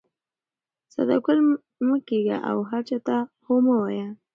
[0.93, 1.39] ساده ګل
[1.87, 3.15] مه کېږه او هر چا ته
[3.45, 4.07] هو مه وایه.